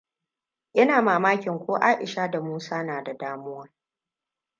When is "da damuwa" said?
3.03-3.69